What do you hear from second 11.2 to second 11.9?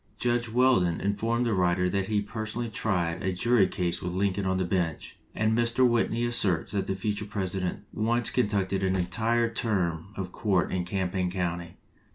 County.